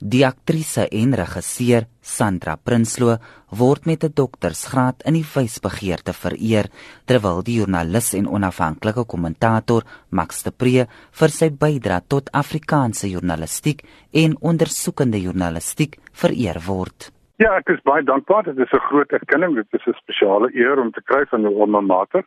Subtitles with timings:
[0.00, 3.16] Die aktrise en regisseur Sandra Prinsloo
[3.48, 6.68] word met 'n doktorsgraad in die wysbegeerte vereer
[7.06, 10.86] terwyl die joernalis en onafhanklike kommentator Max de Pre
[11.20, 13.80] vir sy bydrae tot Afrikaanse joernalistiek
[14.12, 17.10] en ondersoekende joernalistiek vereer word.
[17.38, 18.44] Ja, ek is baie dankbaar.
[18.44, 19.54] Dit is 'n groot erkenning.
[19.54, 22.24] Dit is 'n spesiale eer om te kry van 'n alma mater.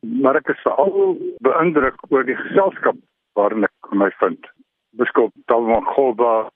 [0.00, 2.96] Maar ek is veral beïndruk oor die geselskap
[3.34, 4.46] waarin ek my vind.
[4.96, 6.48] Biskop Talman Golba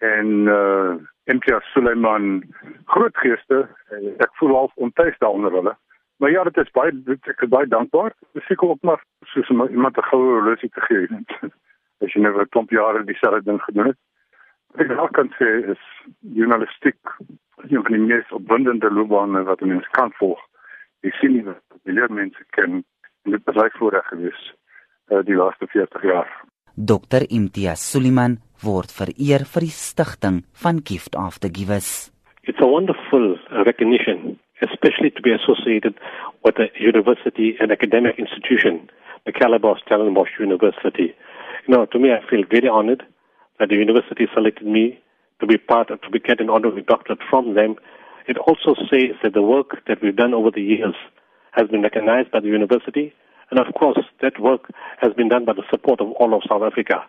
[0.00, 0.98] en uh
[1.30, 2.42] Imtia Suleiman
[2.90, 3.68] groot geeste.
[4.18, 5.74] Ek voel al ontuis daaronder hulle.
[6.18, 6.90] Maar ja dit is baie
[7.30, 8.14] ek is baie dankbaar.
[8.48, 11.06] Seker ook maar soos iemand 'n goue horlosie te gee
[12.00, 13.98] as jy nou 'n klomp jare dieselfde ding gedoen het.
[14.78, 15.82] Ek wil kan sê is
[16.20, 16.98] journalistiek
[17.68, 20.40] een van die mees opwindende loopbane wat mens kan volg.
[21.02, 22.84] Ek sien nie dat miljoene mense ken.
[23.24, 24.54] En dit is reg voorreg gewees
[25.08, 26.30] uh, die laaste 40 jaar
[26.80, 32.10] Dr Imtia Suleiman word vereer vir die stigting van Gift the Givers.
[32.44, 35.94] It's a wonderful recognition, especially to be associated
[36.42, 38.88] with a university and academic institution,
[39.26, 41.12] the caliber of Stellenbosch University.
[41.68, 43.02] You know, to me, I feel very honored
[43.58, 44.98] that the university selected me
[45.40, 47.76] to be part of, to be get an honorary doctorate from them.
[48.26, 50.96] It also says that the work that we've done over the years
[51.52, 53.12] has been recognized by the university,
[53.50, 56.62] and of course, that work has been done by the support of all of South
[56.62, 57.02] Africa.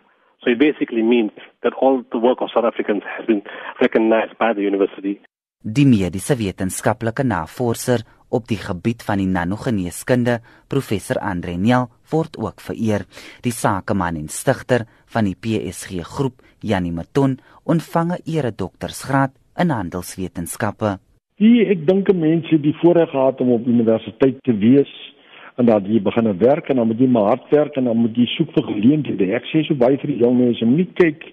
[0.43, 1.31] So it basically means
[1.63, 3.43] that all the work of South Africans has been
[3.79, 5.21] recognized by the university.
[5.61, 8.01] Die mediese wetenskaplike navorser
[8.33, 10.39] op die gebied van die nanogeneeskunde,
[10.71, 13.05] professor Andre Nel, word ook vereer.
[13.45, 20.97] Die sakeman en stigter van die PSG groep, Janie Maton, ontvang 'n eredoktorsgraad in handelswetenskappe.
[21.37, 25.10] Die ek dink mense die voorreg gehad om op universiteit te wees
[25.59, 28.15] en dat jy begin werk en dan moet jy maar hard werk en dan moet
[28.17, 29.31] jy soek vir geleenthede.
[29.35, 31.27] Ek sê so baie vir die jong mense, moenie kyk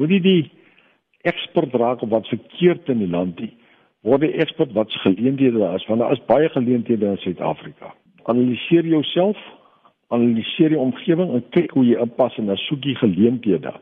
[0.00, 0.42] moet jy die
[1.24, 3.52] eksport raak op wat verkeerd in die land is.
[4.04, 7.94] Word die eksport wat se geleenthede daar is, want daar is baie geleenthede in Suid-Afrika.
[8.28, 9.40] Analiseer jouself,
[10.12, 13.72] analiseer die omgewing en kyk hoe jy inpas en dan soek jy geleenthede.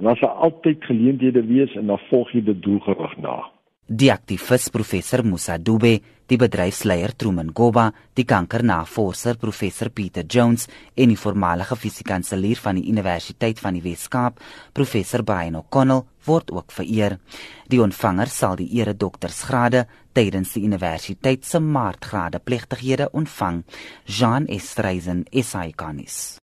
[0.00, 3.42] En dan sal altyd geleenthede wees en dan volg jy dit doelgerig na.
[3.90, 5.94] Die aktivis professor Musa Dube,
[6.28, 12.84] die bedryfsleier Truman Goba, die kankernavorser professor Peter Jones en die voormalige fisiekanselier van die
[12.92, 14.42] Universiteit van die Wes-Kaap,
[14.76, 17.16] professor Brian O'Connell, word ook vereer.
[17.72, 23.62] Die ontvanger sal die ere doktorsgrade tydens die universiteit se maartgrade plegtighede ontvang.
[24.04, 26.36] Jean Estreisen, SAICanis.